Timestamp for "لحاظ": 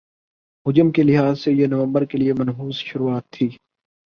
1.03-1.39